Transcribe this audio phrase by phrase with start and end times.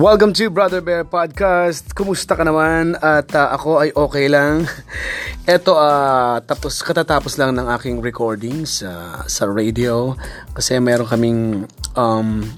[0.00, 1.92] Welcome to Brother Bear Podcast.
[1.92, 2.96] Kumusta ka naman?
[3.04, 4.64] At uh, ako ay okay lang.
[5.44, 10.16] Ito, uh, tapos, katatapos lang ng aking recordings uh, sa radio.
[10.56, 11.68] Kasi meron kaming,
[12.00, 12.48] um,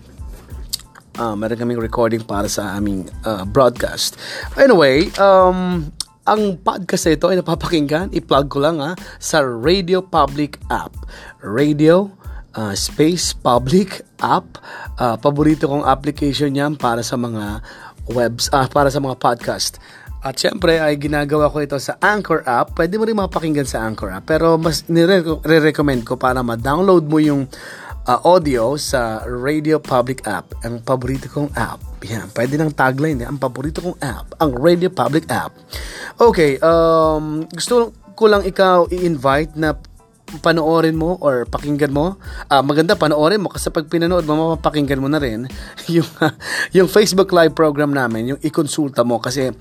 [1.18, 4.14] uh, meron kaming recording para sa aming uh, broadcast.
[4.54, 5.90] Anyway, um,
[6.22, 10.95] ang podcast na ito ay napapakinggan, i-plug ko lang ha, sa Radio Public app.
[11.43, 12.21] Radio
[12.57, 14.61] uh, Space Public app.
[15.01, 17.61] Uh, paborito kong application niyan para sa mga
[18.13, 19.79] webs, uh, para sa mga podcast.
[20.23, 22.79] At syempre ay ginagawa ko ito sa Anchor app.
[22.79, 24.31] Pwede mo rin mapakinggan sa Anchor app.
[24.31, 27.51] Pero mas nire-recommend ko para ma-download mo yung
[28.07, 30.55] uh, audio sa Radio Public app.
[30.63, 31.83] Ang paborito kong app.
[32.06, 33.19] Yan, pwede ng tagline.
[33.23, 33.27] Eh.
[33.27, 34.39] Ang paborito kong app.
[34.39, 35.55] Ang Radio Public app.
[36.23, 39.75] Okay, um, gusto ko lang ikaw i-invite na
[40.41, 42.17] panoorin mo or pakinggan mo.
[42.48, 45.44] Uh, maganda panoorin mo kasi pag pinanood mo, mapapakinggan mo na rin
[45.94, 46.08] yung,
[46.72, 49.53] yung Facebook Live program namin, yung i-consulta mo kasi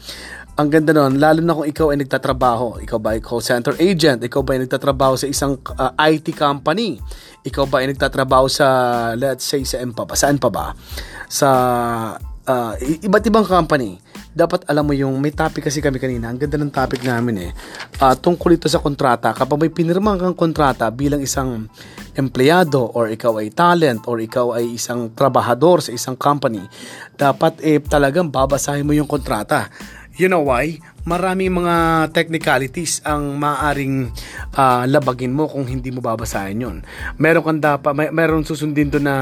[0.59, 4.22] ang ganda nun, lalo na kung ikaw ay nagtatrabaho, ikaw ba ay call center agent,
[4.22, 6.99] ikaw ba ay nagtatrabaho sa isang uh, ah, IT company,
[7.42, 8.67] ikaw ba ay nagtatrabaho sa,
[9.16, 10.14] let's say, sa pa?
[10.14, 10.75] Saan pa ba?
[11.31, 11.49] Sa
[12.47, 16.31] uh, iba't ibang company dapat alam mo yung may topic kasi kami kanina.
[16.31, 17.52] Ang ganda ng topic namin eh.
[18.00, 19.36] Uh, tungkol ito sa kontrata.
[19.36, 21.67] Kapag may pinirma kang kontrata bilang isang
[22.16, 26.64] empleyado or ikaw ay talent or ikaw ay isang trabahador sa isang company,
[27.20, 29.67] dapat eh talagang babasahin mo yung kontrata.
[30.16, 30.80] You know why?
[31.03, 34.11] Maraming mga technicalities ang maaring
[34.55, 36.78] uh, labagin mo kung hindi mo babasahin yun.
[37.20, 39.17] Meron kang dapat, may, meron susundin doon na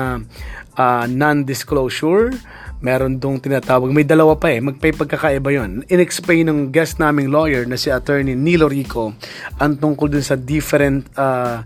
[0.76, 2.34] uh, non-disclosure,
[2.80, 5.84] meron dong tinatawag, may dalawa pa eh, magpay pagkakaiba yon.
[5.92, 9.16] In-explain ng guest naming lawyer na si attorney Nilo Rico
[9.60, 11.64] ang tungkol dun sa different uh,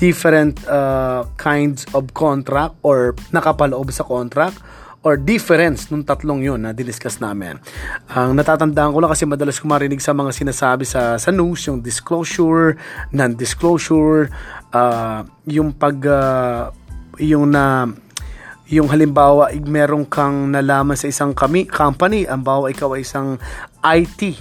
[0.00, 4.56] different uh, kinds of contract or nakapaloob sa contract
[5.00, 7.56] or difference nung tatlong yun na diniscuss namin.
[8.12, 11.80] Ang natatandaan ko lang kasi madalas ko marinig sa mga sinasabi sa, sa news, yung
[11.80, 12.76] disclosure,
[13.12, 14.28] non-disclosure,
[14.76, 16.68] uh, yung pag, uh,
[17.16, 17.88] yung na,
[18.70, 23.34] yung halimbawa, meron kang nalaman sa isang kami, company, ang bawa ikaw ay isang
[23.82, 24.38] IT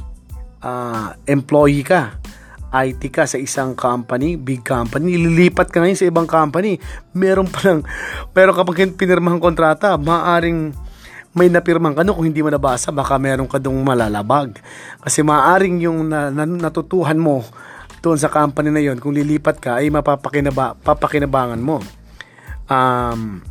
[0.61, 2.21] uh, employee ka.
[2.69, 6.77] IT ka sa isang company, big company, lilipat ka ngayon sa ibang company.
[7.17, 7.81] Meron pa lang,
[8.29, 10.77] pero kapag pinirmahan kontrata, maaring
[11.33, 14.61] may napirman ka no, kung hindi mo nabasa, baka meron ka dong malalabag.
[15.01, 17.41] Kasi maaring yung na, na, natutuhan mo
[18.05, 21.81] doon sa company na yon kung lilipat ka, ay mapapakinaba, papakinabangan mo.
[22.69, 23.41] Um,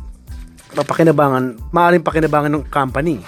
[0.73, 3.21] papakinabangan, maaaring pakinabangan ng company.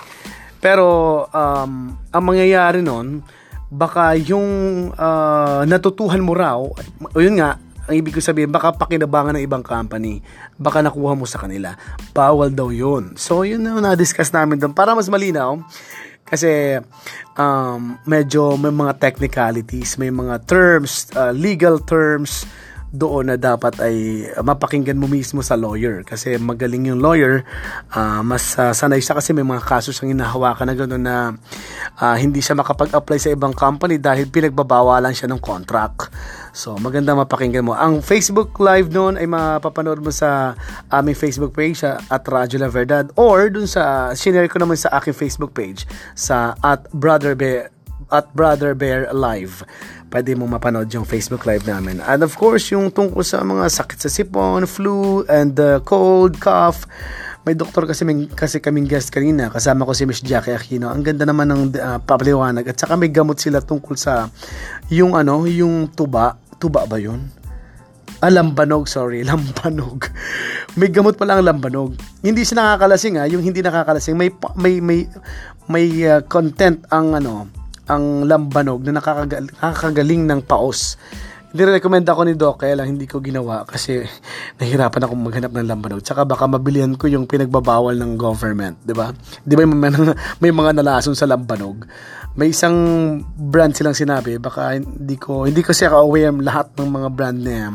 [0.62, 3.26] Pero um, ang mangyayari nun,
[3.72, 4.48] baka yung
[4.94, 7.58] uh, natutuhan mo raw, o yun nga,
[7.90, 10.22] ang ibig ko sabihin, baka pakinabangan ng ibang company.
[10.56, 11.74] Baka nakuha mo sa kanila.
[12.14, 13.18] Bawal daw yun.
[13.18, 14.78] So, yun na na-discuss namin doon.
[14.78, 15.58] Para mas malinaw,
[16.24, 16.80] kasi
[17.36, 22.46] um, medyo may mga technicalities, may mga terms, uh, legal terms,
[22.92, 26.04] doon na dapat ay mapakinggan mo mismo sa lawyer.
[26.04, 27.48] Kasi magaling yung lawyer
[27.96, 31.16] uh, mas uh, sanay siya kasi may mga kaso siyang hinahawakan na gano'n na
[31.98, 36.12] uh, hindi siya makapag-apply sa ibang company dahil pinagbabawalan siya ng contract.
[36.52, 37.74] So maganda mapakinggan mo.
[37.80, 40.60] Ang Facebook live noon ay mapapanood mo sa
[40.92, 45.16] aming Facebook page at Radyo La Verdad or dun sa sinare ko naman sa aking
[45.16, 47.72] Facebook page sa at Brother Bear
[48.12, 49.64] at Brother Bear Live
[50.12, 52.04] pwede mo mapanood yung Facebook Live namin.
[52.04, 56.84] And of course, yung tungkol sa mga sakit sa sipon, flu, and uh, cold, cough,
[57.42, 61.02] may doktor kasi may, kasi kaming guest kanina kasama ko si Miss Jackie Aquino ang
[61.02, 64.30] ganda naman ng uh, papaliwanag at saka may gamot sila tungkol sa
[64.94, 67.34] yung ano yung tuba tuba ba yun
[68.22, 70.06] ah, lambanog, sorry, lambanog.
[70.78, 71.98] may gamot pala ang lambanog.
[72.22, 73.28] Hindi siya nakakalasing ha, ah.
[73.28, 75.00] yung hindi nakakalasing, may may may
[75.66, 77.50] may uh, content ang ano,
[77.90, 81.00] ang lambanog na nakakagal- nakakagaling ng paos.
[81.52, 84.08] Nirecommend ako ni Doc, kaya lang hindi ko ginawa kasi
[84.60, 86.00] nahirapan ako maghanap ng lambanog.
[86.00, 89.12] Tsaka baka mabilihan ko yung pinagbabawal ng government, di ba?
[89.44, 89.92] Di ba may,
[90.44, 91.84] may mga nalason sa lambanog?
[92.40, 92.76] May isang
[93.36, 97.52] brand silang sinabi, baka hindi ko, hindi ko siya ka-aware lahat ng mga brand na
[97.52, 97.74] yan.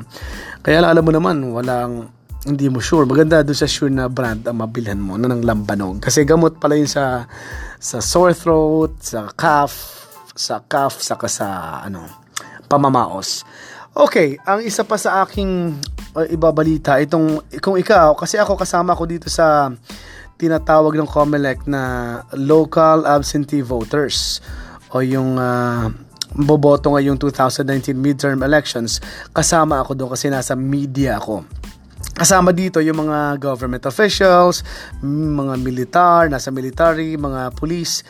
[0.64, 2.08] Kaya lang alam mo naman, walang,
[2.46, 3.04] hindi mo sure.
[3.04, 5.98] Maganda doon sa sure na brand ang mabilhan mo na ng lambanog.
[5.98, 7.26] Kasi gamot pala yun sa,
[7.82, 10.06] sa sore throat, sa cough,
[10.36, 12.04] sa calf saka sa ano
[12.68, 13.42] pamamaos.
[13.96, 15.72] Okay, ang isa pa sa aking
[16.12, 19.72] uh, ibabalita itong kung ikaw kasi ako kasama ko dito sa
[20.36, 21.82] tinatawag ng COMELEC na
[22.36, 24.44] local absentee voters
[24.92, 25.88] o yung uh,
[26.36, 29.00] boboto ngayong 2019 midterm elections
[29.32, 31.48] kasama ako doon kasi nasa media ako
[32.16, 34.64] Kasama dito yung mga government officials,
[35.04, 38.00] mga militar, nasa military, mga police,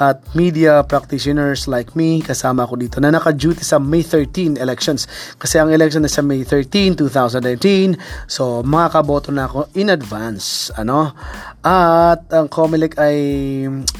[0.00, 2.24] at media practitioners like me.
[2.24, 5.04] Kasama ako dito na naka-duty sa May 13 elections.
[5.36, 8.00] Kasi ang election na sa May 13, 2019.
[8.24, 10.72] So, makakaboto na ako in advance.
[10.80, 11.12] Ano?
[11.60, 13.16] At ang COMELEC ay,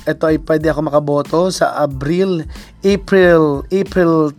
[0.09, 2.49] ito ay pwede ako makaboto sa Abril,
[2.81, 4.33] April, April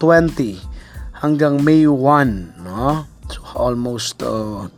[0.00, 2.64] 20 hanggang May 1.
[2.64, 3.11] No?
[3.54, 4.68] Almost uh,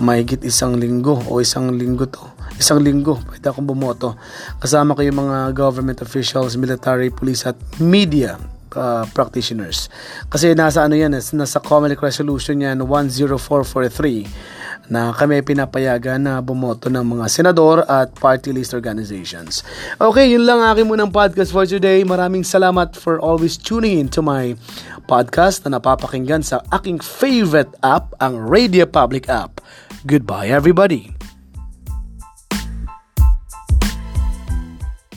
[0.00, 2.24] mahigit isang linggo o isang linggo to.
[2.56, 4.16] Isang linggo, pwede akong bumoto.
[4.60, 8.36] Kasama ko yung mga government officials, military, police at media
[8.76, 9.88] uh, practitioners.
[10.28, 14.51] Kasi nasa ano yan, nasa Comelec Resolution yan 10443
[14.90, 19.62] na kami pinapayagan na bumoto ng mga senador at party list organizations.
[20.00, 22.02] Okay, yun lang aking munang podcast for today.
[22.02, 24.58] Maraming salamat for always tuning in to my
[25.06, 29.62] podcast na napapakinggan sa aking favorite app, ang Radio Public app.
[30.02, 31.21] Goodbye everybody!